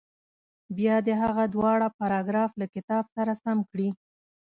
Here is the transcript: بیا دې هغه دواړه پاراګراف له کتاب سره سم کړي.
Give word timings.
بیا 0.77 0.95
دې 1.05 1.13
هغه 1.23 1.43
دواړه 1.53 1.87
پاراګراف 1.99 2.51
له 2.61 2.65
کتاب 2.75 3.03
سره 3.15 3.31
سم 3.43 3.57
کړي. 3.71 3.89